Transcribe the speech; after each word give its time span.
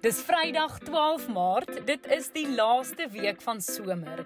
Dis 0.00 0.16
Vrydag 0.24 0.78
12 0.86 1.26
Maart. 1.28 1.74
Dit 1.84 2.06
is 2.08 2.30
die 2.32 2.46
laaste 2.48 3.04
week 3.12 3.42
van 3.44 3.58
somer. 3.60 4.22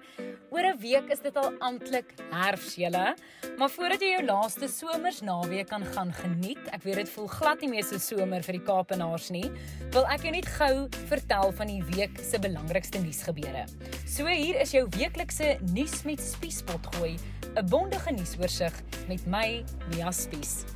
Oor 0.47 0.63
'n 0.69 0.77
week 0.79 1.09
is 1.11 1.19
dit 1.19 1.35
al 1.35 1.51
amptelik 1.59 2.13
herfs, 2.31 2.75
julle. 2.79 3.15
Maar 3.57 3.69
voordat 3.69 3.99
jy 3.99 4.11
jou 4.15 4.23
laaste 4.23 4.67
somersnaweek 4.67 5.67
kan 5.67 5.83
gaan 5.85 6.13
geniet, 6.13 6.63
ek 6.71 6.83
weet 6.83 6.95
dit 6.95 7.09
voel 7.09 7.27
glad 7.27 7.59
nie 7.59 7.69
meer 7.69 7.83
so 7.83 7.97
somer 7.97 8.41
vir 8.41 8.53
die 8.53 8.63
Kaapenaars 8.63 9.29
nie, 9.31 9.51
wil 9.91 10.07
ek 10.07 10.23
jou 10.23 10.31
net 10.31 10.47
gou 10.47 10.87
vertel 11.11 11.51
van 11.51 11.67
die 11.67 11.83
week 11.83 12.23
se 12.23 12.39
belangrikste 12.39 12.99
nuusgebeure. 12.99 13.65
So 14.07 14.25
hier 14.25 14.55
is 14.55 14.71
jou 14.71 14.87
weeklikse 14.89 15.57
nuus 15.73 16.03
met 16.05 16.21
Spiespot 16.21 16.87
gooi, 16.95 17.19
'n 17.57 17.67
bondige 17.67 18.11
nuusoorseig 18.11 18.81
met 19.09 19.27
my 19.27 19.65
Mia 19.91 20.11
Spies. 20.11 20.74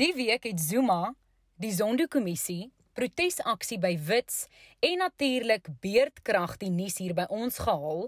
Die 0.00 0.14
week 0.16 0.46
het 0.48 0.60
Zuma, 0.60 1.10
die 1.60 1.74
Zondo-kommissie, 1.76 2.70
protesaksie 2.96 3.76
by 3.82 3.90
Wits 4.00 4.46
en 4.80 5.02
natuurlik 5.02 5.68
beerdkrag 5.84 6.54
die 6.62 6.70
nuus 6.72 6.96
hier 7.02 7.12
by 7.18 7.26
ons 7.28 7.58
gehaal 7.60 8.06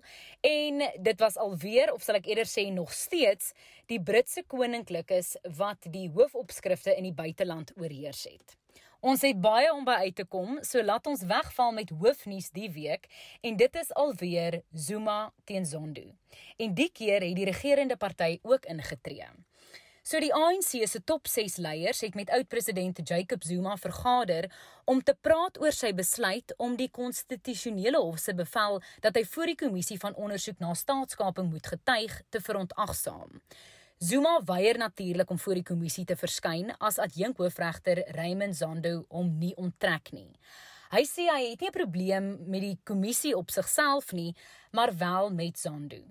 en 0.49 0.81
dit 0.97 1.21
was 1.21 1.37
alweer 1.37 1.93
of 1.93 2.01
sal 2.07 2.17
ek 2.17 2.31
eerder 2.31 2.49
sê 2.49 2.65
nog 2.73 2.95
steeds 2.97 3.53
die 3.93 4.01
Britse 4.01 4.41
koninklikes 4.49 5.35
wat 5.61 5.91
die 5.93 6.07
hoofopskrifte 6.17 6.97
in 6.97 7.11
die 7.11 7.15
buiteland 7.21 7.77
oorheers 7.77 8.25
het. 8.25 8.57
Ons 9.05 9.29
het 9.29 9.45
baie 9.45 9.69
om 9.77 9.85
by 9.85 10.01
uit 10.09 10.17
te 10.17 10.25
kom, 10.25 10.63
so 10.65 10.81
laat 10.81 11.13
ons 11.13 11.29
wegval 11.29 11.77
met 11.77 11.93
hoofnuus 11.93 12.49
die 12.57 12.73
week 12.73 13.05
en 13.45 13.61
dit 13.61 13.81
is 13.85 13.93
alweer 14.01 14.63
Zuma 14.73 15.27
teen 15.45 15.69
Zondo. 15.69 16.09
En 16.57 16.73
die 16.73 16.89
keer 16.89 17.21
het 17.21 17.37
die 17.37 17.53
regerende 17.53 18.01
party 18.01 18.39
ook 18.49 18.65
ingetree. 18.65 19.29
So 20.03 20.19
die 20.19 20.33
ANC 20.35 20.81
se 20.91 20.99
top 21.07 21.29
6 21.31 21.61
leiers 21.63 22.01
het 22.03 22.17
met 22.19 22.31
oud-president 22.35 22.99
Jacob 23.07 23.45
Zuma 23.47 23.77
vergader 23.79 24.49
om 24.85 24.99
te 24.99 25.15
praat 25.15 25.61
oor 25.63 25.71
sy 25.71 25.93
besluit 25.95 26.55
om 26.59 26.73
die 26.75 26.89
konstitusionele 26.91 28.01
hof 28.03 28.19
se 28.19 28.35
bevel 28.35 28.81
dat 29.05 29.15
hy 29.15 29.23
voor 29.31 29.53
die 29.53 29.61
kommissie 29.61 30.01
van 30.03 30.17
ondersoek 30.19 30.59
na 30.59 30.73
staatskaping 30.75 31.53
moet 31.53 31.71
getuig 31.71 32.17
te 32.35 32.41
verontagsaam. 32.43 33.39
Zuma 34.03 34.41
weier 34.49 34.81
natuurlik 34.83 35.31
om 35.31 35.39
voor 35.39 35.61
die 35.61 35.69
kommissie 35.71 36.05
te 36.05 36.17
verskyn 36.19 36.73
as 36.83 36.99
adjunkhoofregter 36.99 38.03
Raymond 38.17 38.59
Zondo 38.59 39.05
hom 39.07 39.31
nie 39.39 39.53
onttrek 39.55 40.11
nie. 40.11 40.33
Hy 40.91 41.05
sê 41.07 41.29
hy 41.31 41.45
het 41.53 41.63
nie 41.63 41.71
'n 41.71 41.79
probleem 41.79 42.27
met 42.51 42.61
die 42.61 42.79
kommissie 42.83 43.37
op 43.39 43.55
sigself 43.55 44.11
nie, 44.13 44.35
maar 44.73 44.97
wel 44.99 45.31
met 45.31 45.59
Zondo. 45.59 46.03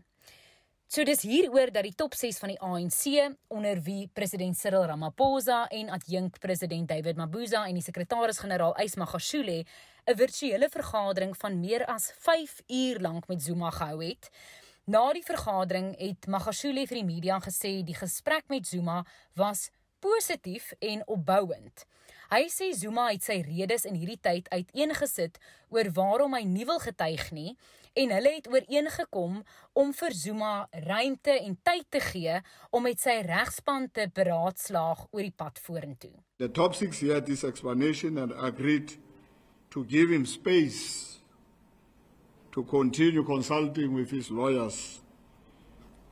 So 0.92 1.06
dis 1.08 1.22
hieroor 1.24 1.70
dat 1.72 1.86
die 1.88 1.96
top 1.96 2.18
6 2.20 2.42
van 2.42 2.52
die 2.52 2.58
ANC 2.60 3.38
onder 3.56 3.80
wie 3.86 4.10
president 4.12 4.58
Cyril 4.60 4.90
Ramaphosa 4.90 5.62
en 5.72 5.88
adjunk 5.96 6.40
president 6.44 6.90
David 6.90 7.16
Mabuza 7.16 7.62
en 7.64 7.78
die 7.80 7.84
sekretaris-generaal 7.86 8.76
Ys 8.84 8.98
Magashule 9.00 9.62
'n 9.64 10.18
virtuele 10.20 10.68
vergadering 10.70 11.32
van 11.38 11.60
meer 11.60 11.86
as 11.86 12.12
5 12.18 12.60
uur 12.68 13.00
lank 13.00 13.28
met 13.28 13.42
Zuma 13.42 13.70
gehou 13.72 14.04
het. 14.04 14.30
Na 14.84 15.14
die 15.14 15.24
vergadering 15.24 15.96
het 15.98 16.28
Magashule 16.28 16.84
vir 16.88 16.98
die 16.98 17.06
media 17.06 17.40
gesê 17.40 17.84
die 17.84 17.96
gesprek 17.96 18.44
met 18.50 18.68
Zuma 18.68 19.06
was 19.36 19.70
positief 20.02 20.74
en 20.80 21.06
opbouend. 21.08 21.86
Hy 22.32 22.46
sê 22.48 22.70
Zuma 22.72 23.10
het 23.10 23.26
sy 23.28 23.42
redes 23.44 23.84
in 23.88 23.98
hierdie 24.00 24.20
tyd 24.24 24.46
uiteengesit 24.56 25.40
oor 25.74 25.90
waarom 25.98 26.38
hy 26.38 26.46
nie 26.48 26.68
wil 26.70 26.80
getuig 26.80 27.26
nie 27.36 27.58
en 28.00 28.14
hulle 28.16 28.32
het 28.38 28.48
ooreengekom 28.48 29.42
om 29.82 29.92
vir 29.98 30.14
Zuma 30.16 30.52
ruimte 30.86 31.34
en 31.36 31.58
tyd 31.60 31.90
te 31.92 32.00
gee 32.06 32.38
om 32.72 32.86
met 32.88 33.04
sy 33.04 33.18
regspan 33.28 33.90
te 33.92 34.08
beraadslaag 34.16 35.08
oor 35.12 35.26
die 35.28 35.36
pad 35.36 35.60
vorentoe. 35.60 36.14
The 36.40 36.48
top 36.48 36.78
6 36.80 37.02
here 37.04 37.20
this 37.22 37.44
explanation 37.44 38.18
and 38.18 38.32
agreed 38.32 38.96
to 39.76 39.84
give 39.84 40.08
him 40.14 40.26
space 40.26 41.20
to 42.52 42.64
continue 42.64 43.24
consulting 43.24 43.94
with 43.96 44.12
his 44.12 44.32
lawyers 44.32 45.02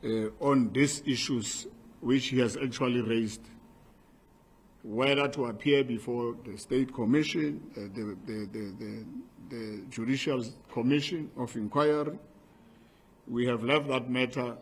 uh, 0.03 0.27
on 0.39 0.71
these 0.73 1.01
issues 1.05 1.67
which 2.01 2.27
he 2.27 2.39
has 2.39 2.57
actually 2.57 3.01
raised 3.01 3.47
whether 4.83 5.27
to 5.27 5.45
appear 5.45 5.83
before 5.83 6.35
the 6.45 6.57
state 6.57 6.93
commission, 6.93 7.61
uh, 7.75 7.81
the, 7.93 8.17
the, 8.25 8.49
the, 8.51 9.05
the, 9.49 9.81
judicial 9.89 10.43
commission 10.71 11.29
of 11.37 11.55
inquiry. 11.55 12.17
We 13.27 13.45
have 13.47 13.63
left 13.63 13.87
that 13.89 14.09
matter 14.09 14.55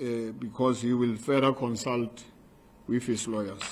uh, 0.00 0.32
because 0.38 0.82
he 0.82 0.92
will 0.92 1.16
further 1.16 1.52
consult 1.52 2.24
with 2.86 3.06
his 3.06 3.28
lawyers. 3.28 3.62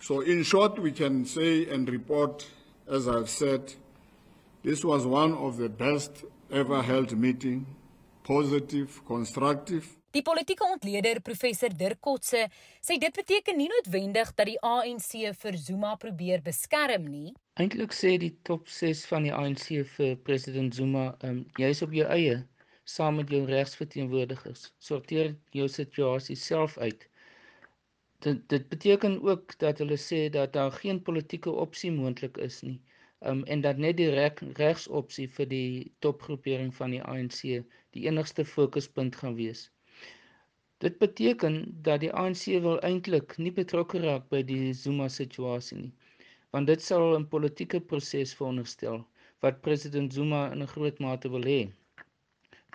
So, 0.00 0.20
in 0.20 0.42
short, 0.42 0.78
we 0.78 0.92
can 0.92 1.24
say 1.26 1.68
and 1.68 1.88
report, 1.88 2.46
as 2.88 3.06
I've 3.06 3.28
said, 3.28 3.74
this 4.64 4.84
was 4.84 5.06
one 5.06 5.34
of 5.34 5.58
the 5.58 5.68
best 5.68 6.24
ever 6.50 6.82
held 6.82 7.16
meeting, 7.16 7.66
positive, 8.24 9.00
constructive. 9.06 9.99
Die 10.16 10.22
politieke 10.26 10.66
ontleder 10.66 11.20
professor 11.22 11.70
Dirk 11.80 12.00
Kotse 12.02 12.40
sê 12.86 12.96
dit 12.98 13.14
beteken 13.14 13.54
nie 13.60 13.68
noodwendig 13.70 14.32
dat 14.40 14.48
die 14.48 14.56
ANC 14.66 15.12
vir 15.42 15.58
Zuma 15.66 15.92
probeer 16.04 16.42
beskerm 16.42 17.04
nie. 17.12 17.30
Eintlik 17.62 17.94
sê 17.94 18.16
die 18.18 18.32
top 18.48 18.66
6 18.78 19.04
van 19.12 19.28
die 19.28 19.32
ANC 19.42 19.68
vir 19.92 20.16
president 20.26 20.74
Zuma, 20.74 21.04
um, 21.28 21.38
jy's 21.62 21.84
op 21.86 21.94
jou 21.94 22.08
eie 22.16 22.40
saam 22.96 23.20
met 23.20 23.30
jou 23.30 23.44
regsverteenwoordigers. 23.52 24.66
Sorteer 24.82 25.30
jou 25.60 25.70
situasie 25.70 26.38
self 26.48 26.74
uit. 26.82 27.06
Dit 28.26 28.42
dit 28.50 28.68
beteken 28.74 29.18
ook 29.22 29.54
dat 29.62 29.78
hulle 29.78 30.02
sê 30.10 30.24
dat 30.40 30.58
daar 30.58 30.74
geen 30.82 30.98
politieke 31.06 31.54
opsie 31.68 31.94
moontlik 32.02 32.42
is 32.50 32.62
nie. 32.66 32.80
Um, 33.22 33.44
en 33.46 33.62
dat 33.62 33.78
net 33.78 34.02
die 34.02 34.10
reg, 34.10 34.42
regsopsie 34.58 35.30
vir 35.38 35.54
die 35.54 35.92
topgroepering 36.02 36.74
van 36.74 36.98
die 36.98 37.04
ANC 37.14 37.44
die 37.94 38.08
enigste 38.10 38.44
fokuspunt 38.58 39.22
gaan 39.22 39.38
wees. 39.38 39.70
Dit 40.80 40.98
beteken 40.98 41.56
dat 41.86 42.00
die 42.00 42.12
ANC 42.12 42.44
wil 42.66 42.78
eintlik 42.88 43.34
nie 43.44 43.50
betrokke 43.56 43.98
raak 44.04 44.28
by 44.32 44.38
die 44.50 44.72
Zuma 44.82 45.08
situasie 45.12 45.76
nie. 45.80 45.90
Want 46.56 46.70
dit 46.72 46.84
sal 46.84 47.16
'n 47.16 47.26
politieke 47.34 47.80
proses 47.90 48.32
veronderstel 48.38 49.02
wat 49.44 49.60
president 49.66 50.16
Zuma 50.16 50.40
in 50.54 50.62
'n 50.62 50.70
groot 50.74 51.02
mate 51.06 51.32
wil 51.34 51.44
hê. 51.50 51.58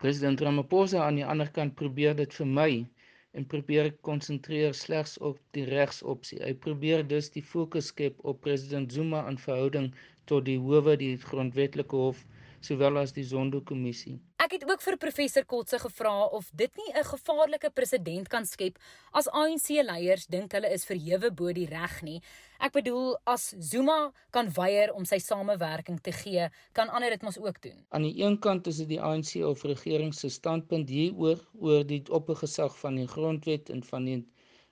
President 0.04 0.42
Ramaphosa 0.48 1.02
aan 1.06 1.18
die 1.22 1.26
ander 1.34 1.50
kant 1.58 1.76
probeer 1.82 2.14
dit 2.22 2.38
vermy 2.42 2.86
en 3.34 3.50
probeer 3.56 3.92
konsentreer 4.10 4.78
slegs 4.84 5.18
op 5.32 5.42
die 5.58 5.66
regsopsie. 5.72 6.40
Hy 6.46 6.54
probeer 6.68 7.08
dus 7.16 7.32
die 7.38 7.46
fokus 7.54 7.90
skep 7.94 8.22
op 8.34 8.42
president 8.46 8.94
Zuma 8.94 9.26
in 9.34 9.42
verhouding 9.48 9.90
tot 10.26 10.46
die 10.46 10.60
howe, 10.60 10.94
die 10.98 11.16
grondwetlike 11.18 12.06
hof 12.06 12.22
sowel 12.70 13.02
as 13.02 13.18
die 13.18 13.26
Zondo-kommissie. 13.34 14.20
Ek 14.46 14.60
het 14.60 14.66
ook 14.70 14.82
vir 14.86 14.96
professor 15.02 15.46
Kotse 15.50 15.80
gevra 15.82 16.28
of 16.38 16.50
dit 16.54 16.76
nie 16.78 16.92
'n 16.94 17.04
gevaarlike 17.04 17.70
presedent 17.74 18.28
kan 18.30 18.46
skep 18.46 18.78
as 19.12 19.28
ANC-leiers 19.28 20.28
dink 20.28 20.52
hulle 20.54 20.70
is 20.74 20.86
verhewe 20.86 21.32
bo 21.32 21.52
die 21.52 21.66
reg 21.66 21.96
nie. 22.04 22.22
Ek 22.60 22.74
bedoel 22.74 23.18
as 23.26 23.56
Zuma 23.60 24.14
kan 24.30 24.52
weier 24.58 24.94
om 24.94 25.06
sy 25.06 25.18
samewerking 25.18 26.00
te 26.00 26.12
gee, 26.12 26.50
kan 26.74 26.90
ander 26.90 27.10
dit 27.10 27.24
mos 27.24 27.40
ook 27.40 27.62
doen. 27.62 27.86
Aan 27.90 28.04
die 28.04 28.22
een 28.22 28.38
kant 28.40 28.68
is 28.68 28.78
dit 28.78 28.90
die 28.90 29.02
ANC 29.02 29.36
of 29.44 29.64
regering 29.64 30.14
se 30.14 30.30
standpunt 30.30 30.90
hieroor 30.90 31.42
oor 31.60 31.84
die 31.84 32.04
oppergesag 32.10 32.78
van 32.78 32.96
die 32.96 33.08
grondwet 33.08 33.70
en 33.70 33.84
van 33.84 34.06
die 34.06 34.24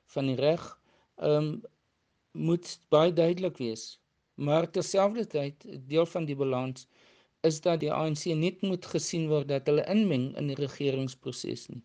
van 0.06 0.26
die 0.26 0.36
reg, 0.36 0.80
ehm 1.18 1.38
um, 1.38 1.62
moet 2.32 2.80
baie 2.90 3.14
duidelik 3.14 3.58
wees. 3.58 4.00
Maar 4.36 4.70
terselfdertyd 4.70 5.66
deel 5.88 6.06
van 6.06 6.26
die 6.26 6.36
balans 6.36 6.88
is 7.44 7.62
dat 7.62 7.80
die 7.84 7.92
ANC 7.92 8.26
net 8.40 8.62
moet 8.62 8.86
gesien 8.96 9.28
word 9.32 9.48
dat 9.52 9.68
hulle 9.68 9.86
inmeng 9.96 10.30
in 10.40 10.48
die 10.52 10.60
regeringsproses 10.60 11.68
nie. 11.74 11.84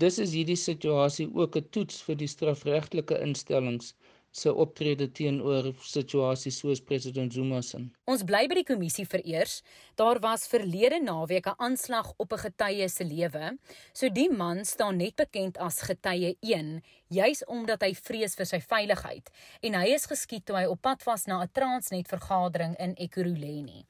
Dis 0.00 0.18
is 0.18 0.32
hierdie 0.32 0.58
situasie 0.58 1.28
ook 1.42 1.56
'n 1.56 1.68
toets 1.76 2.02
vir 2.06 2.16
die 2.22 2.30
strafregtelike 2.34 3.20
instellings 3.26 3.94
se 4.30 4.52
optrede 4.54 5.08
teenoor 5.10 5.72
situasies 5.82 6.60
soos 6.62 6.80
president 6.80 7.32
Zuma 7.34 7.60
se. 7.66 7.80
Ons 8.06 8.22
bly 8.26 8.44
by 8.50 8.60
die 8.60 8.66
kommissie 8.66 9.06
vereers. 9.06 9.56
Daar 9.98 10.20
was 10.22 10.46
verlede 10.50 11.00
naweek 11.02 11.46
'n 11.46 11.58
aanslag 11.58 12.12
op 12.16 12.32
'n 12.32 12.44
getuie 12.46 12.88
se 12.88 13.04
lewe. 13.04 13.58
So 13.92 14.08
die 14.08 14.30
man 14.30 14.64
staan 14.64 14.96
net 14.96 15.16
bekend 15.16 15.58
as 15.58 15.82
getuie 15.82 16.36
1, 16.40 16.82
juis 17.08 17.44
omdat 17.44 17.82
hy 17.82 17.94
vrees 17.94 18.34
vir 18.34 18.46
sy 18.46 18.60
veiligheid 18.60 19.30
en 19.62 19.74
hy 19.74 19.86
is 19.94 20.06
geskiet 20.06 20.46
toe 20.46 20.56
hy 20.56 20.66
op 20.66 20.82
pad 20.82 21.02
was 21.04 21.26
na 21.26 21.42
'n 21.42 21.50
Transnet 21.52 22.08
vergadering 22.08 22.78
in 22.78 22.94
Ekurhuleni. 22.94 23.84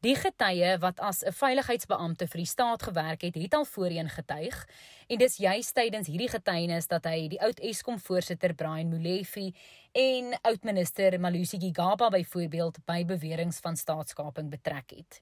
Die 0.00 0.14
getuie 0.16 0.78
wat 0.80 1.00
as 1.04 1.20
'n 1.22 1.32
veiligheidsbeampte 1.32 2.26
vir 2.26 2.38
die 2.40 2.48
staat 2.48 2.82
gewerk 2.82 3.20
het, 3.20 3.34
het 3.34 3.54
al 3.54 3.64
voorheen 3.64 4.08
getuig 4.08 4.66
en 5.08 5.18
dis 5.18 5.36
juist 5.36 5.74
tydens 5.74 6.06
hierdie 6.06 6.28
getuienis 6.28 6.86
dat 6.86 7.04
hy 7.04 7.28
die 7.28 7.40
oud 7.40 7.60
Eskom 7.60 7.98
voorsitter 7.98 8.54
Brian 8.54 8.88
Molefe 8.88 9.52
en 9.92 10.38
oud 10.42 10.64
minister 10.64 11.20
Malusi 11.20 11.60
Gigaba 11.60 12.08
byvoorbeeld 12.08 12.78
by 12.86 13.04
beweringe 13.04 13.60
van 13.60 13.76
staatskaping 13.76 14.48
betrek 14.50 14.90
het. 14.90 15.20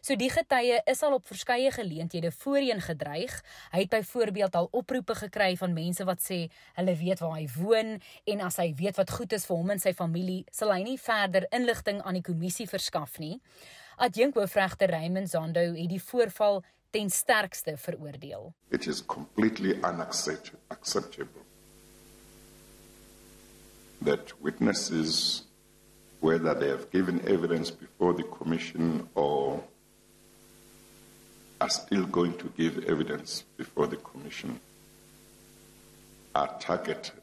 So 0.00 0.16
die 0.16 0.30
getuie 0.30 0.80
is 0.86 1.02
al 1.02 1.12
op 1.12 1.26
verskeie 1.26 1.70
geleenthede 1.70 2.32
voorheen 2.32 2.80
gedreig. 2.80 3.42
Hy 3.72 3.78
het 3.78 3.88
byvoorbeeld 3.88 4.54
al 4.54 4.68
oproepe 4.70 5.14
gekry 5.14 5.56
van 5.56 5.72
mense 5.72 6.04
wat 6.04 6.20
sê 6.20 6.48
hulle 6.74 6.96
weet 6.96 7.20
waar 7.20 7.36
hy 7.36 7.48
woon 7.58 8.00
en 8.24 8.40
as 8.40 8.56
hy 8.56 8.72
weet 8.74 8.96
wat 8.96 9.10
goed 9.10 9.32
is 9.32 9.44
vir 9.44 9.56
hom 9.56 9.70
en 9.70 9.78
sy 9.78 9.92
familie, 9.92 10.44
sal 10.50 10.72
hy 10.72 10.82
nie 10.82 10.98
verder 10.98 11.46
inligting 11.50 12.02
aan 12.02 12.14
die 12.14 12.22
kommissie 12.22 12.66
verskaf 12.66 13.18
nie. 13.18 13.40
Adjunk 13.96 14.34
hoofregter 14.34 14.90
Raymond 14.90 15.30
Zondo 15.30 15.60
het 15.60 15.88
die 15.88 16.02
voorval 16.02 16.62
ten 16.90 17.10
sterkste 17.10 17.76
veroordeel. 17.76 18.54
It 18.68 18.86
is 18.86 19.04
completely 19.06 19.72
unacceptable 19.82 21.42
that 24.04 24.32
witnesses 24.40 25.44
whether 26.20 26.58
they 26.58 26.68
have 26.68 26.86
given 26.90 27.20
evidence 27.26 27.70
before 27.70 28.14
the 28.14 28.28
commission 28.38 29.08
or 29.14 29.62
are 31.60 31.70
still 31.70 32.06
going 32.06 32.36
to 32.38 32.48
give 32.56 32.84
evidence 32.86 33.44
before 33.56 33.88
the 33.88 33.96
commission 33.96 34.60
are 36.32 36.50
targeted 36.58 37.22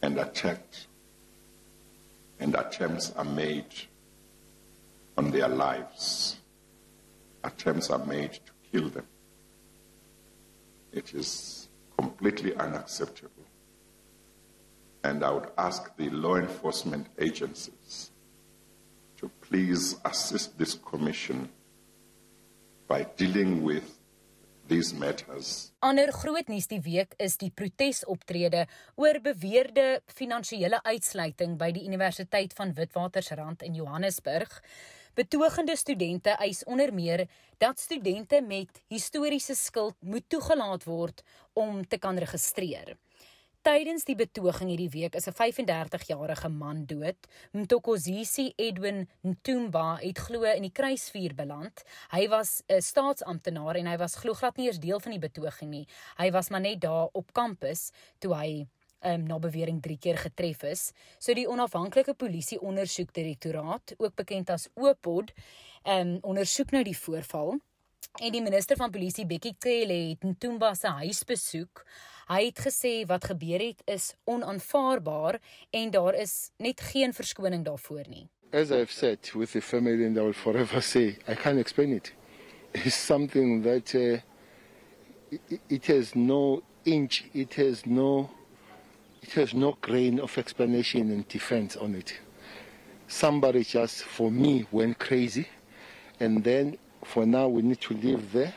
and 0.00 0.18
attacked 0.18 0.86
and 2.38 2.54
attempts 2.54 3.12
are 3.12 3.24
made 3.24 3.66
on 5.16 5.30
their 5.30 5.48
lives. 5.48 6.36
Attempts 7.44 7.90
are 7.90 8.04
made 8.04 8.32
to 8.32 8.52
kill 8.70 8.88
them. 8.88 9.06
It 10.92 11.14
is 11.14 11.68
completely 11.96 12.54
unacceptable. 12.56 13.32
And 15.04 15.24
I 15.24 15.30
would 15.30 15.48
ask 15.56 15.96
the 15.96 16.10
law 16.10 16.36
enforcement 16.36 17.06
agencies 17.18 18.10
to 19.18 19.30
please 19.40 19.96
assist 20.04 20.58
this 20.58 20.74
commission 20.74 21.48
by 22.88 23.04
dealing 23.16 23.62
with 23.62 23.98
these 24.66 24.94
matters. 24.94 25.72
Ander 25.78 26.12
groot 26.12 26.48
nuus 26.50 26.66
die 26.70 26.80
week 26.82 27.14
is 27.22 27.38
die 27.40 27.50
protesoptrede 27.54 28.66
oor 28.96 29.20
beweerde 29.22 30.00
finansiële 30.12 30.80
uitsluiting 30.82 31.56
by 31.60 31.70
die 31.76 31.86
Universiteit 31.86 32.54
van 32.58 32.74
Witwatersrand 32.76 33.62
in 33.66 33.78
Johannesburg. 33.78 34.50
Betogende 35.16 35.76
studente 35.76 36.36
eis 36.44 36.64
onder 36.64 36.92
meer 36.92 37.24
dat 37.58 37.80
studente 37.80 38.42
met 38.42 38.82
historiese 38.92 39.54
skuld 39.56 39.96
moet 40.00 40.28
toegelaat 40.28 40.84
word 40.84 41.22
om 41.54 41.80
te 41.88 41.98
kan 41.98 42.18
registreer. 42.18 42.96
Tydens 43.66 44.04
die 44.06 44.14
betoging 44.14 44.68
hierdie 44.70 44.92
week 44.92 45.16
is 45.18 45.26
'n 45.26 45.34
35-jarige 45.34 46.48
man 46.48 46.84
dood. 46.86 47.16
Mtokozisi 47.50 48.52
Edwin 48.56 49.08
Ntumba 49.26 49.96
het 49.98 50.18
glo 50.18 50.42
in 50.42 50.62
die 50.62 50.70
kruisvuur 50.70 51.34
beland. 51.34 51.82
Hy 52.12 52.28
was 52.28 52.62
'n 52.68 52.80
staatsamptenaar 52.80 53.74
en 53.76 53.86
hy 53.86 53.96
was 53.96 54.14
glo 54.14 54.34
glad 54.34 54.56
nie 54.56 54.68
eens 54.68 54.78
deel 54.78 55.00
van 55.00 55.10
die 55.10 55.18
betoging 55.18 55.70
nie. 55.70 55.88
Hy 56.16 56.30
was 56.30 56.48
maar 56.48 56.60
net 56.60 56.80
daar 56.80 57.08
op 57.12 57.32
kampus 57.32 57.90
toe 58.18 58.34
hy 58.34 58.68
um, 59.04 59.26
na 59.26 59.38
bewering 59.38 59.82
3 59.82 59.98
keer 59.98 60.16
getref 60.16 60.62
is. 60.62 60.92
So 61.18 61.34
die 61.34 61.48
onafhanklike 61.48 62.14
polisie 62.14 62.60
ondersoekdirektoraat, 62.60 63.94
ook 63.98 64.14
bekend 64.14 64.50
as 64.50 64.68
OPOD, 64.74 65.32
um, 65.84 66.18
ondersoek 66.22 66.70
nou 66.70 66.84
die 66.84 66.98
voorval. 66.98 67.58
En 68.16 68.32
die 68.32 68.40
minister 68.40 68.76
van 68.80 68.90
polisie 68.90 69.26
Bekkie 69.28 69.54
Cele 69.60 69.96
het 70.08 70.22
Ntumba 70.24 70.70
se 70.74 70.88
huis 71.02 71.18
besoek. 71.28 71.82
Hy 72.30 72.46
het 72.46 72.60
gesê 72.64 72.92
wat 73.06 73.26
gebeur 73.28 73.60
het 73.60 73.82
is 73.92 74.14
onaanvaarbaar 74.24 75.36
en 75.70 75.90
daar 75.92 76.16
is 76.16 76.50
net 76.56 76.80
geen 76.80 77.12
verskoning 77.12 77.64
daarvoor 77.64 78.08
nie. 78.08 78.24
As 78.52 78.70
I've 78.70 78.92
said 78.92 79.30
with 79.34 79.52
the 79.52 79.60
family 79.60 80.06
and 80.06 80.16
I 80.16 80.20
will 80.20 80.32
forever 80.32 80.80
say 80.82 81.18
I 81.28 81.34
can't 81.34 81.58
explain 81.58 81.92
it. 81.92 82.14
It's 82.72 82.96
something 82.96 83.62
that 83.62 83.94
uh, 83.94 84.18
it 85.68 85.86
has 85.86 86.14
no 86.14 86.62
inch, 86.84 87.24
it 87.32 87.54
has 87.54 87.84
no 87.84 88.30
it 89.20 89.34
has 89.34 89.52
no 89.52 89.76
grain 89.80 90.20
of 90.20 90.38
explanation 90.38 91.10
and 91.10 91.28
defense 91.28 91.76
on 91.76 91.94
it. 91.94 92.18
Somebody 93.08 93.62
just 93.62 94.04
for 94.04 94.30
me 94.30 94.66
went 94.70 94.98
crazy 94.98 95.48
and 96.18 96.44
then 96.44 96.78
For 97.06 97.24
now, 97.24 97.48
we 97.48 97.62
need 97.62 97.80
to 97.82 97.94
leave 97.94 98.32
there. 98.32 98.54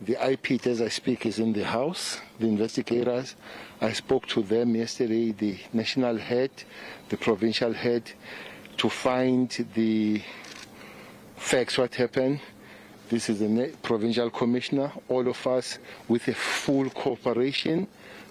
The 0.00 0.16
IP, 0.32 0.66
as 0.66 0.80
I 0.80 0.88
speak, 0.88 1.26
is 1.26 1.38
in 1.38 1.52
the 1.52 1.64
house. 1.64 2.20
The 2.38 2.46
investigators, 2.46 3.36
I 3.80 3.92
spoke 3.92 4.26
to 4.28 4.42
them 4.42 4.74
yesterday, 4.74 5.32
the 5.32 5.58
national 5.72 6.16
head, 6.16 6.50
the 7.10 7.16
provincial 7.16 7.72
head, 7.72 8.10
to 8.78 8.88
find 8.88 9.50
the 9.74 10.22
facts, 11.36 11.76
what 11.76 11.94
happened. 11.96 12.40
This 13.10 13.28
is 13.28 13.40
the 13.40 13.74
provincial 13.82 14.30
commissioner, 14.30 14.92
all 15.08 15.28
of 15.28 15.46
us 15.46 15.78
with 16.08 16.28
a 16.28 16.34
full 16.34 16.88
cooperation 16.90 17.88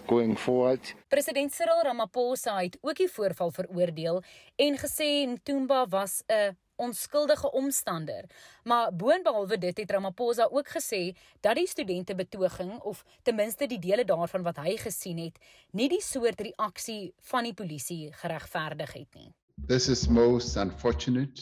going 0.07 0.35
forward. 0.35 0.79
President 1.09 1.53
Cyril 1.53 1.83
Ramaphosa 1.83 2.55
het 2.61 2.77
ook 2.81 2.95
die 2.95 3.09
voorval 3.11 3.51
veroordeel 3.51 4.23
en 4.55 4.77
gesê 4.77 5.27
Ntumba 5.27 5.85
was 5.89 6.23
'n 6.25 6.55
onskuldige 6.79 7.51
omstander. 7.51 8.25
Maar 8.63 8.95
boonbehalwe 8.95 9.57
dit 9.57 9.77
het 9.77 9.91
Ramaphosa 9.91 10.47
ook 10.51 10.67
gesê 10.67 11.15
dat 11.39 11.55
die 11.55 11.67
studente 11.67 12.15
betoging 12.15 12.79
of 12.79 13.03
ten 13.21 13.35
minste 13.35 13.67
die 13.67 13.79
dele 13.79 14.05
daarvan 14.05 14.43
wat 14.43 14.57
hy 14.63 14.77
gesien 14.77 15.19
het, 15.19 15.39
nie 15.71 15.89
die 15.89 16.01
soort 16.01 16.41
reaksie 16.41 17.13
van 17.31 17.43
die 17.43 17.53
polisie 17.53 18.13
geregverdig 18.21 18.93
het 18.93 19.19
nie. 19.19 19.33
This 19.67 19.89
is 19.89 20.07
most 20.07 20.55
unfortunate 20.55 21.41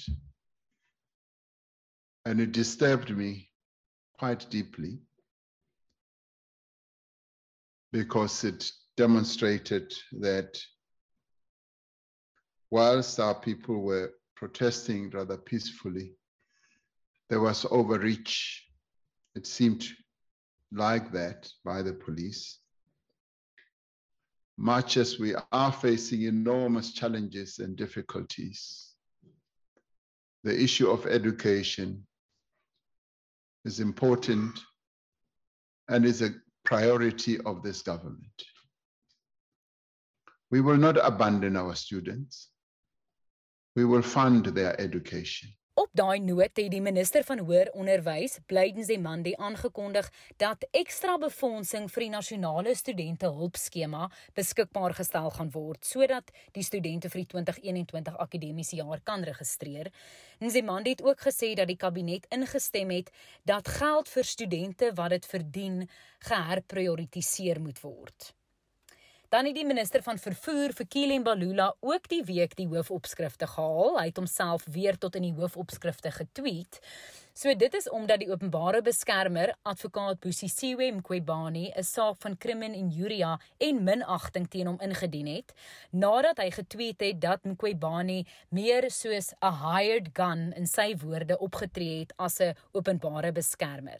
and 2.25 2.39
it 2.39 2.53
disturbed 2.53 3.15
me 3.15 3.47
quite 4.17 4.49
deeply 4.49 4.99
because 7.91 8.43
it 8.43 8.71
demonstrated 8.97 9.93
that 10.21 10.59
whilst 12.69 13.19
our 13.19 13.35
people 13.35 13.81
were 13.81 14.16
protesting 14.37 15.09
rather 15.09 15.35
peacefully. 15.35 16.13
There 17.29 17.41
was 17.41 17.65
overreach, 17.71 18.63
it 19.35 19.47
seemed 19.47 19.85
like 20.71 21.11
that, 21.11 21.49
by 21.65 21.81
the 21.81 21.93
police. 21.93 22.59
Much 24.57 24.97
as 24.97 25.19
we 25.19 25.35
are 25.51 25.71
facing 25.71 26.23
enormous 26.23 26.93
challenges 26.93 27.59
and 27.59 27.75
difficulties, 27.75 28.93
the 30.43 30.57
issue 30.57 30.89
of 30.89 31.05
education 31.07 32.05
is 33.65 33.79
important 33.79 34.59
and 35.89 36.05
is 36.05 36.21
a 36.21 36.33
priority 36.63 37.39
of 37.41 37.63
this 37.63 37.81
government. 37.81 38.43
We 40.51 40.61
will 40.61 40.77
not 40.77 40.97
abandon 41.03 41.57
our 41.57 41.75
students. 41.75 42.49
We 43.77 43.85
will 43.85 44.01
fund 44.01 44.55
their 44.55 44.75
education. 44.79 45.53
Op 45.77 45.89
daai 45.93 46.19
noot 46.19 46.57
het 46.57 46.71
die 46.73 46.81
minister 46.81 47.21
van 47.23 47.43
hoër 47.45 47.69
onderwys, 47.77 48.39
Blyden 48.49 48.85
Zemandi, 48.87 49.35
aangekondig 49.37 50.07
dat 50.41 50.63
ekstra 50.79 51.19
befondsing 51.21 51.85
vir 51.93 52.05
die 52.07 52.09
nasionale 52.09 52.73
studente 52.79 53.29
hulpskema 53.29 54.07
beskikbaar 54.39 54.95
gestel 54.97 55.29
gaan 55.35 55.51
word 55.53 55.85
sodat 55.85 56.33
die 56.57 56.65
studente 56.65 57.11
vir 57.13 57.21
die 57.21 57.29
2021 57.35 58.17
akademiese 58.25 58.79
jaar 58.81 59.03
kan 59.05 59.27
registreer. 59.29 59.91
Zemandi 60.41 60.95
het 60.97 61.05
ook 61.05 61.21
gesê 61.29 61.51
dat 61.53 61.69
die 61.69 61.77
kabinet 61.77 62.25
ingestem 62.33 62.95
het 62.97 63.13
dat 63.45 63.69
geld 63.77 64.09
vir 64.09 64.31
studente 64.33 64.89
wat 64.97 65.13
dit 65.13 65.29
verdien 65.35 65.79
geherprioritiseer 66.25 67.61
moet 67.61 67.85
word. 67.85 68.33
Dan 69.29 69.45
het 69.45 69.57
die 69.57 69.65
minister 69.67 69.99
van 70.03 70.15
vervoer, 70.17 70.71
Fikile 70.71 71.17
Mbalula, 71.19 71.73
ook 71.83 72.05
die 72.07 72.21
week 72.23 72.53
die 72.55 72.67
hoofopskrifte 72.71 73.47
gehaal. 73.51 73.97
Hy 73.99 74.05
het 74.07 74.19
homself 74.21 74.63
weer 74.71 74.95
tot 74.97 75.17
in 75.19 75.25
die 75.25 75.33
hoofopskrifte 75.35 76.13
getweet. 76.15 76.77
So 77.35 77.51
dit 77.51 77.73
is 77.75 77.89
omdat 77.91 78.21
die 78.23 78.29
openbare 78.31 78.79
beskermer, 78.81 79.51
advokaat 79.67 80.21
Busisiwe 80.23 80.87
Mqwebani, 81.01 81.73
'n 81.75 81.83
saak 81.83 82.21
van 82.23 82.37
crimen 82.37 82.73
injuria 82.73 83.37
en 83.57 83.83
minagting 83.83 84.47
teen 84.47 84.67
hom 84.67 84.79
ingedien 84.79 85.27
het, 85.27 85.53
nadat 85.91 86.37
hy 86.37 86.49
getweet 86.51 86.99
het 87.01 87.21
dat 87.21 87.43
Mqwebani 87.43 88.25
meer 88.49 88.89
soos 88.89 89.33
'n 89.41 89.53
hired 89.53 90.09
gun 90.13 90.53
in 90.55 90.65
sy 90.67 90.95
woorde 90.95 91.37
opgetree 91.37 91.99
het 91.99 92.13
as 92.17 92.39
'n 92.39 92.55
openbare 92.71 93.31
beskermer. 93.31 93.99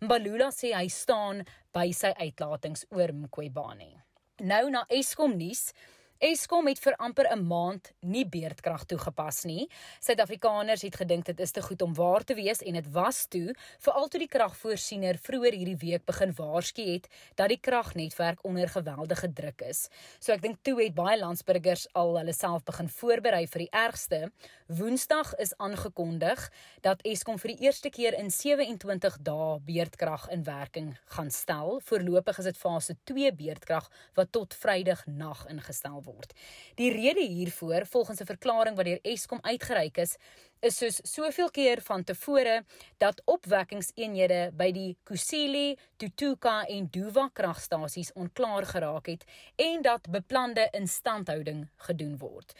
Mbalula 0.00 0.50
sê 0.50 0.74
hy 0.74 0.88
staan 0.88 1.46
by 1.72 1.92
sy 1.92 2.12
uitlatings 2.12 2.84
oor 2.90 3.12
Mqwebani. 3.12 4.05
Nou 4.36 4.68
na 4.70 4.84
Eskom 4.92 5.36
nuus. 5.36 5.72
Eskom 6.16 6.64
het 6.64 6.78
vir 6.80 6.94
amper 6.96 7.26
'n 7.28 7.44
maand 7.44 7.92
nie 8.00 8.24
beerdkrag 8.24 8.86
toegepas 8.88 9.44
nie. 9.44 9.68
Suid-Afrikaners 10.00 10.82
het 10.82 10.96
gedink 10.96 11.24
dit 11.26 11.40
is 11.40 11.50
te 11.50 11.60
goed 11.60 11.82
om 11.82 11.94
waar 11.94 12.24
te 12.24 12.34
wees 12.34 12.62
en 12.62 12.72
dit 12.72 12.90
was 12.92 13.26
toe, 13.26 13.54
veral 13.78 14.08
toe 14.08 14.20
die 14.20 14.28
kragvoorsiener 14.28 15.18
vroeër 15.18 15.52
hierdie 15.52 15.76
week 15.76 16.04
begin 16.06 16.32
waarsku 16.32 16.82
het 16.82 17.08
dat 17.34 17.48
die 17.48 17.60
kragnetwerk 17.60 18.44
onder 18.44 18.68
geweldige 18.68 19.32
druk 19.32 19.60
is. 19.60 19.90
So 20.18 20.32
ek 20.32 20.40
dink 20.40 20.56
toe 20.62 20.82
het 20.82 20.94
baie 20.94 21.18
landsburgers 21.18 21.86
al 21.92 22.16
hulle 22.16 22.32
self 22.32 22.64
begin 22.64 22.88
voorberei 22.88 23.46
vir 23.46 23.58
die 23.58 23.70
ergste. 23.72 24.32
Woensdag 24.68 25.34
is 25.34 25.52
aangekondig 25.58 26.50
dat 26.80 27.02
Eskom 27.02 27.38
vir 27.38 27.48
die 27.48 27.64
eerste 27.66 27.90
keer 27.90 28.14
in 28.14 28.30
27 28.30 29.18
dae 29.20 29.60
beerdkrag 29.60 30.30
in 30.30 30.44
werking 30.44 30.96
gaan 31.04 31.30
stel. 31.30 31.80
Voorlopig 31.84 32.38
is 32.38 32.44
dit 32.44 32.56
fase 32.56 32.96
2 33.04 33.32
beerdkrag 33.32 33.90
wat 34.14 34.32
tot 34.32 34.54
Vrydag 34.54 35.06
nag 35.06 35.46
ingestel 35.46 36.04
word. 36.06 36.32
Die 36.78 36.92
rede 36.94 37.26
hiervoor, 37.26 37.86
volgens 37.86 38.20
'n 38.20 38.32
verklaring 38.32 38.76
wat 38.76 38.86
deur 38.86 39.02
Eskom 39.02 39.38
uitgereik 39.42 39.98
is, 39.98 40.16
is 40.60 40.78
soos 40.80 41.00
soveel 41.04 41.50
keer 41.50 41.82
van 41.84 42.04
tevore 42.04 42.64
dat 43.02 43.22
opwekkingseenhede 43.24 44.50
by 44.56 44.70
die 44.72 44.96
Kusile, 45.04 45.76
Tutuka 46.00 46.64
en 46.72 46.88
Duva 46.90 47.28
kragstasies 47.32 48.12
onklaar 48.14 48.66
geraak 48.66 49.06
het 49.06 49.24
en 49.56 49.82
dat 49.82 50.10
beplande 50.10 50.68
instandhouding 50.72 51.66
gedoen 51.88 52.16
word. 52.18 52.54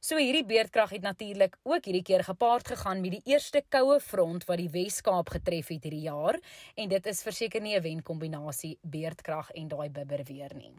So 0.00 0.16
hierdie 0.16 0.46
beerdkrag 0.48 0.94
het 0.94 1.02
natuurlik 1.04 1.58
ook 1.62 1.84
hierdie 1.84 2.06
keer 2.08 2.22
gepaard 2.24 2.70
gegaan 2.72 3.02
met 3.04 3.18
die 3.18 3.34
eerste 3.34 3.60
koue 3.68 3.98
front 4.00 4.46
wat 4.48 4.56
die 4.56 4.70
Wes-Kaap 4.72 5.28
getref 5.36 5.68
het 5.74 5.84
hierdie 5.84 6.06
jaar 6.06 6.38
en 6.74 6.88
dit 6.88 7.10
is 7.12 7.20
verseker 7.22 7.60
nie 7.60 7.76
'n 7.76 7.82
wenkombinasie 7.82 8.78
beerdkrag 8.80 9.50
en 9.50 9.68
daai 9.68 9.90
bibber 9.90 10.24
weer 10.24 10.54
nie. 10.54 10.72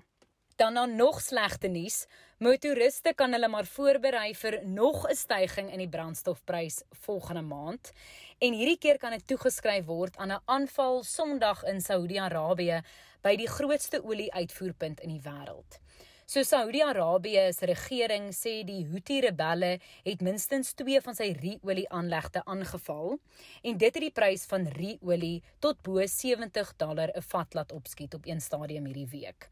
Dan 0.61 0.73
dan 0.73 0.95
nog 0.95 1.21
slegte 1.21 1.67
nuus. 1.67 2.05
Motoriste 2.37 3.13
kan 3.17 3.31
hulle 3.33 3.47
maar 3.49 3.65
voorberei 3.65 4.35
vir 4.35 4.59
nog 4.63 5.07
'n 5.09 5.15
stygings 5.15 5.71
in 5.71 5.77
die 5.77 5.89
brandstofprys 5.89 6.83
volgende 7.05 7.41
maand. 7.41 7.91
En 8.37 8.53
hierdie 8.53 8.77
keer 8.77 8.97
kan 8.97 9.11
dit 9.11 9.27
toegeskryf 9.27 9.85
word 9.85 10.17
aan 10.17 10.31
'n 10.31 10.41
aanval 10.45 11.03
Sondag 11.03 11.63
in 11.63 11.81
Saudi-Arabië 11.81 12.81
by 13.21 13.35
die 13.35 13.47
grootste 13.47 14.03
olie-uitvoerpunt 14.03 14.99
in 14.99 15.09
die 15.09 15.21
wêreld. 15.21 15.79
So 16.25 16.43
Saudi-Arabië 16.43 17.53
se 17.53 17.65
regering 17.65 18.31
sê 18.33 18.63
die 18.63 18.85
Houthi-rebelle 18.85 19.79
het 20.03 20.21
minstens 20.21 20.73
2 20.73 21.01
van 21.01 21.15
sy 21.15 21.35
ru-olie-aanlegte 21.41 22.45
aangeval 22.45 23.19
en 23.61 23.77
dit 23.77 23.93
het 23.93 24.03
die 24.03 24.11
prys 24.11 24.45
van 24.45 24.67
ru-olie 24.67 25.43
tot 25.59 25.81
bo 25.81 26.05
70 26.05 26.73
dollar 26.77 27.09
'n 27.15 27.21
vat 27.21 27.53
laat 27.53 27.71
opskiet 27.71 28.13
op 28.13 28.25
een 28.25 28.41
stadium 28.41 28.85
hierdie 28.85 29.07
week. 29.07 29.49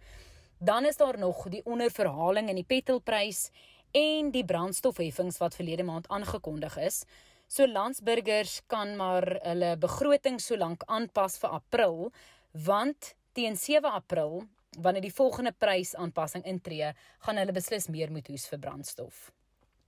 Dan 0.60 0.86
is 0.86 0.98
daar 0.98 1.18
nog 1.18 1.46
die 1.48 1.62
onderverhaling 1.66 2.50
in 2.50 2.56
die 2.56 2.68
petrolprys 2.68 3.50
en 3.96 4.32
die 4.32 4.46
brandstofheffings 4.46 5.38
wat 5.39 5.56
verlede 5.56 5.84
maand 5.88 6.08
aangekondig 6.08 6.78
is. 6.78 7.06
So 7.48 7.68
landsburgers 7.68 8.62
kan 8.68 8.96
maar 8.96 9.39
hulle 9.42 9.78
begroting 9.78 10.42
so 10.42 10.58
lank 10.58 10.84
aanpas 10.86 11.39
vir 11.39 11.50
April, 11.50 12.12
want 12.51 13.16
teen 13.32 13.56
7 13.58 13.88
April, 13.88 14.44
wanneer 14.78 15.08
die 15.08 15.16
volgende 15.16 15.56
prysaanpassing 15.58 16.44
intree, 16.44 16.92
gaan 17.20 17.39
hulle 17.39 17.56
beslis 17.56 17.88
meer 17.88 18.12
moet 18.12 18.28
hoes 18.28 18.46
vir 18.51 18.60
brandstof. 18.60 19.30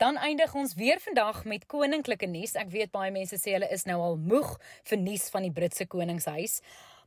Dan 0.01 0.17
eindig 0.17 0.55
ons 0.55 0.73
weer 0.79 1.03
vandag 1.03 1.43
met 1.45 1.67
koninklike 1.69 2.25
nuus. 2.25 2.55
Ek 2.55 2.71
weet 2.73 2.89
baie 2.95 3.11
mense 3.13 3.37
sê 3.37 3.53
hulle 3.53 3.69
is 3.69 3.83
nou 3.85 3.99
al 4.01 4.15
moeg 4.17 4.55
vir 4.89 4.97
nuus 4.97 5.27
van 5.29 5.45
die 5.45 5.53
Britse 5.53 5.85
koningshuis. 5.85 6.61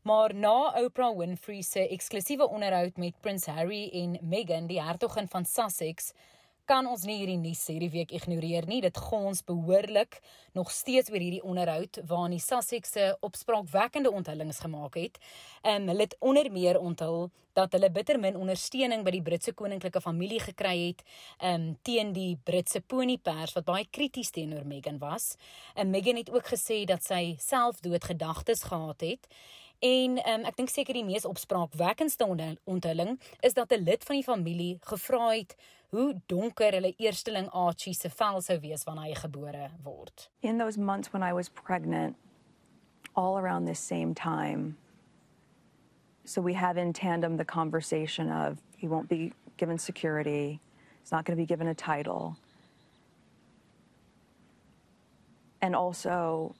Maar 0.05 0.35
na 0.35 0.83
Oprah 0.85 1.17
Winfrey 1.17 1.63
se 1.63 1.89
eksklusiewe 1.89 2.49
onderhoud 2.49 2.97
met 2.97 3.21
Prins 3.21 3.47
Harry 3.47 3.89
en 3.93 4.19
Meghan, 4.21 4.67
die 4.69 4.83
hertogin 4.83 5.29
van 5.33 5.47
Sussex, 5.49 6.11
kan 6.69 6.85
ons 6.89 7.07
nie 7.09 7.17
hierdie 7.23 7.39
nuus 7.41 7.63
hierdie 7.69 7.89
week 7.93 8.13
ignoreer 8.13 8.69
nie. 8.69 8.83
Dit 8.85 9.01
gaan 9.01 9.31
ons 9.31 9.41
behoorlik 9.49 10.19
nog 10.53 10.69
steeds 10.73 11.09
oor 11.09 11.25
hierdie 11.25 11.41
onderhoud 11.41 12.03
waarin 12.11 12.37
die 12.37 12.43
Sussex 12.45 12.93
se 12.93 13.07
opspraakwekkende 13.25 14.13
onthullings 14.13 14.61
gemaak 14.67 15.01
het. 15.01 15.17
Ehm 15.63 15.83
um, 15.87 15.89
hulle 15.95 16.05
het 16.05 16.17
onder 16.21 16.53
meer 16.53 16.81
onthul 16.81 17.31
dat 17.57 17.73
hulle 17.73 17.91
bitter 17.91 18.21
min 18.21 18.37
ondersteuning 18.37 19.05
by 19.09 19.13
die 19.15 19.25
Britse 19.25 19.57
koninklike 19.57 20.05
familie 20.05 20.41
gekry 20.45 20.77
het 20.83 21.05
ehm 21.39 21.55
um, 21.55 21.67
teen 21.83 22.13
die 22.13 22.37
Britse 22.45 22.85
ponypers 22.85 23.57
wat 23.57 23.65
baie 23.73 23.89
krities 23.89 24.37
teenoor 24.37 24.69
Meghan 24.69 25.01
was. 25.01 25.37
En 25.75 25.91
Meghan 25.91 26.21
het 26.21 26.33
ook 26.33 26.53
gesê 26.53 26.85
dat 26.85 27.05
sy 27.05 27.37
selfdoodgedagtes 27.41 28.69
gehad 28.69 29.01
het 29.01 29.29
En 29.79 30.19
um, 30.27 30.45
ek 30.45 30.57
dink 30.57 30.69
seker 30.69 30.95
die 30.95 31.05
mees 31.05 31.25
opspraakwekkendste 31.25 32.27
onthulling 32.65 33.19
is 33.41 33.55
dat 33.55 33.73
'n 33.73 33.85
lid 33.85 34.05
van 34.05 34.17
die 34.17 34.25
familie 34.25 34.79
gevra 34.81 35.29
het 35.35 35.57
hoe 35.91 36.21
donker 36.27 36.73
hulle 36.73 36.95
eersteling 36.97 37.49
Archie 37.51 37.95
se 37.95 38.11
vel 38.11 38.41
sou 38.41 38.59
wees 38.61 38.85
wanneer 38.85 39.05
hy 39.05 39.15
gebore 39.15 39.71
word. 39.83 40.31
In 40.41 40.59
those 40.59 40.79
months 40.79 41.13
when 41.13 41.23
I 41.23 41.33
was 41.33 41.49
pregnant 41.49 42.17
all 43.15 43.39
around 43.39 43.65
this 43.67 43.87
same 43.87 44.15
time 44.15 44.77
so 46.25 46.41
we 46.41 46.55
have 46.55 46.77
in 46.77 46.93
tandem 46.93 47.37
the 47.37 47.45
conversation 47.45 48.31
of 48.31 48.59
he 48.77 48.89
won't 48.89 49.09
be 49.09 49.33
given 49.57 49.79
security, 49.79 50.61
he's 51.01 51.13
not 51.13 51.25
going 51.25 51.37
to 51.37 51.41
be 51.41 51.47
given 51.47 51.69
a 51.69 51.75
title. 51.75 52.37
And 55.61 55.77
also 55.77 56.55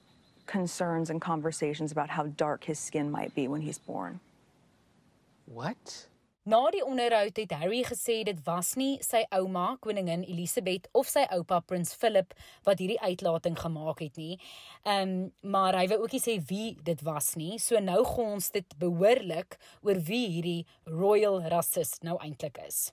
concerns 0.45 1.09
and 1.09 1.21
conversations 1.21 1.91
about 1.91 2.09
how 2.09 2.23
dark 2.25 2.65
his 2.65 2.79
skin 2.79 3.11
might 3.11 3.33
be 3.35 3.47
when 3.47 3.61
he's 3.61 3.77
born. 3.77 4.19
What? 5.45 6.07
Na 6.45 6.59
die 6.69 6.83
onderhoud 6.85 7.39
het 7.41 7.53
Harry 7.57 7.79
gesê 7.81 8.19
dit 8.21 8.37
was 8.45 8.75
nie 8.77 8.99
sy 9.01 9.23
ouma, 9.33 9.79
koningin 9.81 10.21
Elisabeth 10.29 10.85
of 10.93 11.09
sy 11.09 11.23
oupa 11.33 11.57
prins 11.65 11.95
Philip 11.97 12.35
wat 12.67 12.83
hierdie 12.83 12.99
uitlating 13.01 13.57
gemaak 13.57 14.03
het 14.05 14.19
nie. 14.21 14.37
Ehm 14.85 15.15
um, 15.15 15.15
maar 15.41 15.73
hy 15.73 15.87
wou 15.89 16.03
ook 16.03 16.13
nie 16.13 16.21
sê 16.21 16.35
wie 16.51 16.75
dit 16.85 17.01
was 17.01 17.31
nie. 17.33 17.57
So 17.57 17.81
nou 17.81 18.03
gaan 18.05 18.37
ons 18.37 18.51
dit 18.53 18.77
behoorlik 18.77 19.57
oor 19.81 20.03
wie 20.05 20.27
hierdie 20.35 20.67
royal 20.85 21.41
racist 21.49 22.05
nou 22.05 22.19
eintlik 22.21 22.61
is. 22.67 22.91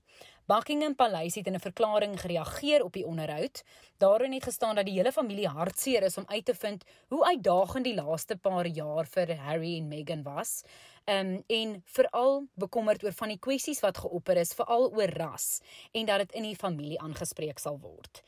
Buckingham 0.53 0.93
Paleis 0.95 1.35
het 1.35 1.47
in 1.47 1.55
'n 1.55 1.61
verklaring 1.61 2.21
gereageer 2.21 2.85
op 2.85 2.93
die 2.93 3.07
onderhoud. 3.07 3.63
Daarin 3.97 4.33
het 4.33 4.45
gestaan 4.45 4.75
dat 4.75 4.85
die 4.85 4.95
hele 4.95 5.13
familie 5.13 5.49
hartseer 5.49 6.03
is 6.03 6.17
om 6.17 6.25
uit 6.27 6.45
te 6.45 6.55
vind 6.55 6.85
hoe 7.09 7.25
uitdagend 7.25 7.85
die 7.85 7.95
laaste 7.95 8.37
paar 8.37 8.67
jaar 8.67 9.07
vir 9.07 9.37
Harry 9.37 9.77
en 9.77 9.89
Meghan 9.89 10.23
was. 10.23 10.63
Um 11.05 11.43
en 11.47 11.83
veral 11.85 12.47
bekommerd 12.55 13.05
oor 13.05 13.13
van 13.13 13.29
die 13.29 13.39
kwessies 13.39 13.81
wat 13.81 13.99
geopper 13.99 14.37
is, 14.37 14.53
veral 14.55 14.93
oor 14.93 15.09
ras 15.09 15.61
en 15.93 16.07
dat 16.07 16.19
dit 16.19 16.33
in 16.33 16.43
die 16.43 16.57
familie 16.57 17.01
aangespreek 17.01 17.59
sal 17.59 17.79
word 17.79 18.23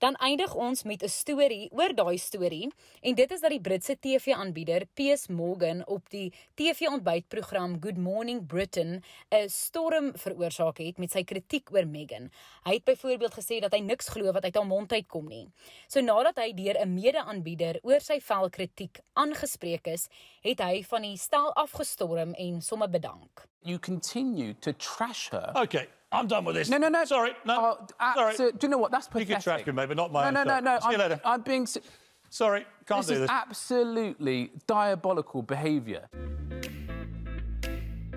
dan 0.00 0.16
eindig 0.16 0.54
ons 0.54 0.82
met 0.82 1.02
'n 1.02 1.08
storie 1.08 1.68
oor 1.72 1.92
daai 1.94 2.18
storie 2.18 2.72
en 3.00 3.14
dit 3.14 3.30
is 3.30 3.40
dat 3.40 3.50
die 3.50 3.60
Britse 3.60 3.98
TV-aanbieder 3.98 4.86
Piers 4.94 5.26
Morgan 5.28 5.86
op 5.86 6.08
die 6.10 6.32
TV-ontbytprogram 6.54 7.76
Good 7.80 7.96
Morning 7.96 8.46
Britain 8.46 9.02
'n 9.30 9.48
storm 9.48 10.12
veroorsaak 10.14 10.78
het 10.78 10.98
met 10.98 11.10
sy 11.10 11.24
kritiek 11.24 11.70
oor 11.72 11.86
Meghan. 11.86 12.30
Hy 12.64 12.72
het 12.72 12.84
byvoorbeeld 12.84 13.34
gesê 13.34 13.60
dat 13.60 13.72
hy 13.72 13.80
niks 13.80 14.08
glo 14.08 14.32
wat 14.32 14.44
uit 14.44 14.54
haar 14.54 14.66
mond 14.66 14.92
uitkom 14.92 15.28
nie. 15.28 15.48
So 15.86 16.00
nadat 16.00 16.36
hy 16.36 16.52
deur 16.52 16.80
'n 16.80 16.94
mede-aanbieder 16.94 17.78
oor 17.82 18.00
sy 18.00 18.20
velkritiek 18.20 19.00
aangespreek 19.12 19.86
is, 19.86 20.08
het 20.40 20.60
hy 20.60 20.84
van 20.84 21.02
die 21.02 21.16
stel 21.16 21.52
afgestorm 21.54 22.34
en 22.34 22.62
sommer 22.62 22.90
bedank. 22.90 23.48
You 23.62 23.78
continue 23.78 24.54
to 24.54 24.72
trash 24.72 25.30
her. 25.30 25.52
Okay. 25.54 25.99
I'm 26.12 26.26
done 26.26 26.44
with 26.44 26.56
this. 26.56 26.68
No, 26.68 26.76
no, 26.78 26.88
no. 26.88 27.04
Sorry, 27.04 27.32
no. 27.44 27.76
Oh, 28.00 28.14
Sorry. 28.14 28.34
Do 28.36 28.58
you 28.62 28.68
know 28.68 28.78
what? 28.78 28.90
That's 28.90 29.06
pathetic. 29.06 29.28
You 29.28 29.34
can 29.36 29.42
trash 29.42 29.66
me, 29.66 29.72
mate, 29.72 29.86
but 29.88 29.96
not 29.96 30.10
my 30.12 30.22
No, 30.22 30.40
own 30.40 30.46
no, 30.46 30.58
no, 30.58 30.60
no. 30.60 30.80
See 30.80 30.88
you 30.88 30.94
I'm, 30.94 30.98
later. 31.00 31.20
I'm 31.24 31.42
being. 31.42 31.66
Sorry, 32.30 32.66
can't 32.86 33.00
This 33.00 33.06
do 33.08 33.12
is 33.14 33.20
this. 33.20 33.30
absolutely 33.30 34.50
diabolical 34.66 35.42
behaviour. 35.42 36.08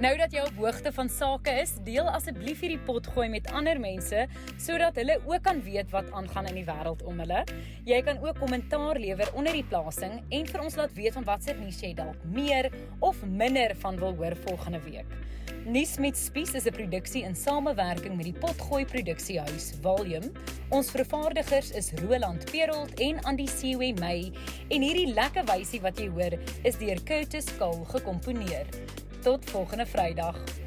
Nou 0.03 0.17
dat 0.17 0.33
jy 0.35 0.41
op 0.43 0.57
hoogte 0.59 0.91
van 0.91 1.07
sake 1.09 1.51
is, 1.61 1.75
deel 1.85 2.07
asseblief 2.11 2.59
hierdie 2.65 2.79
pot 2.85 3.05
gooi 3.13 3.29
met 3.31 3.45
ander 3.55 3.79
mense 3.79 4.25
sodat 4.59 4.97
hulle 4.99 5.19
ook 5.29 5.43
kan 5.45 5.61
weet 5.63 5.93
wat 5.93 6.09
aangaan 6.11 6.49
in 6.49 6.57
die 6.59 6.65
wêreld 6.67 7.05
om 7.07 7.21
hulle. 7.23 7.43
Jy 7.87 8.01
kan 8.03 8.19
ook 8.25 8.41
kommentaar 8.41 8.99
lewer 8.99 9.29
onder 9.33 9.53
die 9.55 9.63
plasing 9.63 10.17
en 10.29 10.49
vir 10.49 10.65
ons 10.65 10.75
laat 10.81 10.93
weet 10.97 11.13
van 11.15 11.23
watter 11.29 11.55
nuus 11.61 11.79
jy 11.85 11.93
dalk 11.95 12.19
meer 12.25 12.67
of 12.99 13.21
minder 13.25 13.77
van 13.85 14.01
wil 14.01 14.17
hoor 14.19 14.35
volgende 14.43 14.81
week. 14.89 15.07
Nuus 15.65 15.97
met 15.97 16.17
Spies 16.17 16.53
is 16.53 16.65
'n 16.65 16.71
produksie 16.71 17.23
in 17.23 17.35
samewerking 17.35 18.15
met 18.15 18.25
die 18.25 18.33
Potgooi 18.33 18.85
Produksiehuis 18.85 19.73
Volume. 19.81 20.31
Ons 20.69 20.91
vervaardigers 20.91 21.71
is 21.71 21.91
Roland 21.91 22.51
Perolt 22.51 22.93
en 22.99 23.21
Andy 23.23 23.47
Siwe 23.47 23.93
May 23.99 24.31
en 24.67 24.81
hierdie 24.81 25.13
lekker 25.13 25.45
wysie 25.45 25.81
wat 25.81 25.99
jy 25.99 26.09
hoor 26.09 26.35
is 26.63 26.77
deur 26.77 27.03
Curtis 27.03 27.45
Kahl 27.57 27.85
gekomponeer. 27.85 28.67
Tot 29.21 29.49
volgende 29.49 29.85
Vrydag. 29.85 30.62